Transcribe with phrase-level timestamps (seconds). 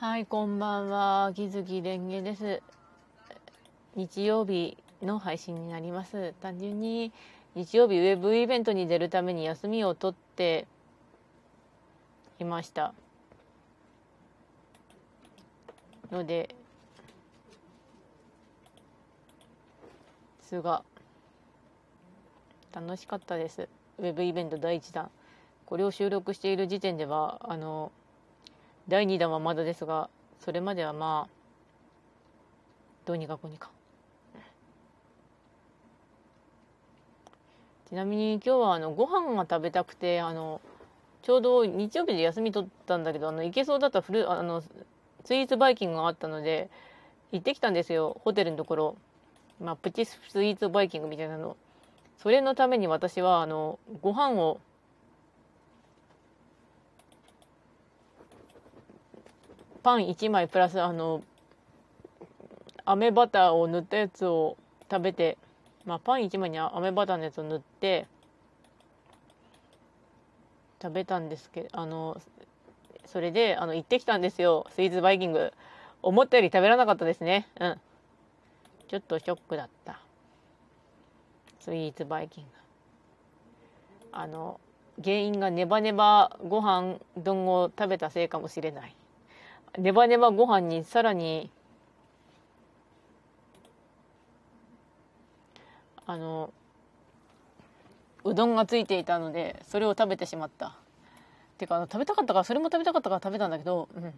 [0.00, 1.30] はい、こんばんは。
[1.34, 2.62] 木月蓮華です。
[3.96, 6.32] 日曜日の配信になります。
[6.40, 7.12] 単純に
[7.54, 10.66] 日曜日ウェブイベントに出るために休みを取って
[12.38, 12.94] いました。
[16.10, 16.54] ので、で
[20.44, 20.82] すが、
[22.72, 23.68] 楽しかったです。
[23.98, 25.10] ウェブイベント第1弾。
[25.66, 27.92] これを収録している時点では、あの、
[28.90, 30.10] 第2弾はまだですが
[30.40, 31.34] それまではまあ
[33.06, 33.70] どうにかこうにか。
[37.88, 40.60] ちなみに今日はあのご飯が食べたくてあの
[41.22, 46.68] ちょうど日曜日で休み取ったんだけどあの行けそうだったフルあのスイーツバイキングがあったので
[47.30, 48.96] 行ってきたんですよホテルのところ、
[49.60, 51.56] まあ、プチスイーツバイキングみたいなの。
[52.18, 54.60] それのために私はあのご飯を
[59.82, 61.22] パン1枚プラスあの
[62.84, 64.56] 飴バターを塗ったやつを
[64.90, 65.38] 食べて、
[65.84, 68.06] まあ、パン1枚に飴バターのやつを塗って
[70.82, 72.20] 食べたんですけどあの
[73.10, 74.66] それであの行ってきたんですよ。
[74.70, 75.52] スイーツバイキング。
[76.00, 77.48] 思ったより食べられなかったですね。
[77.58, 77.80] うん。
[78.88, 80.00] ちょっとショックだった。
[81.58, 82.50] スイーツバイキング。
[84.12, 84.60] あの
[85.02, 88.94] 原因がネバネバご飯丼を食べたせいかもしれない。
[89.78, 91.50] ネバネバご飯にさらに
[96.06, 96.52] あの
[98.24, 100.66] うどんがついていたのでそれを食べてしまった。
[100.66, 100.72] っ
[101.56, 104.04] てかあの食べたかったからそれも食べたかったから食べたんだけど、うん。
[104.04, 104.12] うん、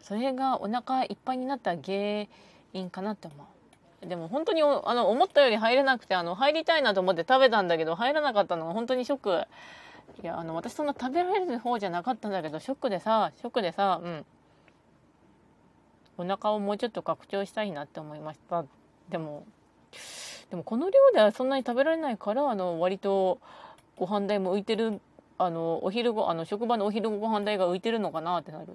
[0.00, 2.26] それがお腹いっぱいになった原
[2.72, 3.46] 因かなって思
[4.02, 4.06] う。
[4.06, 9.46] でも本当にあの思ったより入れなくてあの入りたいなと思って食べたんだけど入らなかったのが本当にショック。
[10.22, 14.26] いやあの私そんな食べられる方じゃなかったんだけどショックでさショックでさうん。
[16.18, 18.64] お腹をもうちょっと拡張したいなって思いました。
[19.08, 19.44] でも
[20.50, 23.40] でもこの量ではそんなに食べられないからあの割と
[23.96, 25.00] ご飯代も浮いてる
[25.38, 28.66] あのお昼ごあの職場のお昼ご飯代が浮いてるのかなってなる。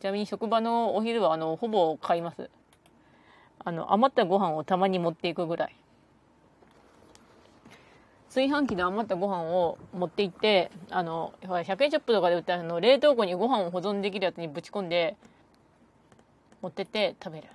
[0.00, 2.50] ちなみに職場のお昼はあのほぼ買います。
[3.64, 5.76] あの余ったご飯をたまに持っていくぐらい。
[8.36, 15.16] 炊飯器で余ったご飯を持って行ってあの100円ショップとかで売ったあの冷凍庫にご飯を保存できるやつにぶち込んで
[16.60, 17.48] 持ってって食べる。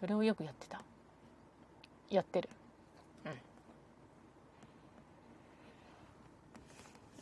[0.00, 0.80] それをよくやってた。
[2.08, 2.48] やってる。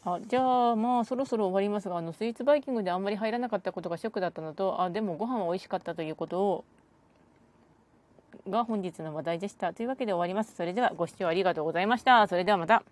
[0.04, 0.12] うん。
[0.12, 6.64] あじゃあまあそろそろ終わりますがあのスイーツバイキングであんまり入らなかったことがショックだったのとあでもご飯は美味しかったということを
[8.48, 9.72] が本日の話題でした。
[9.72, 10.54] というわけで終わります。
[10.54, 12.26] それではご視聴ありがとうございました。
[12.26, 12.82] それではまた。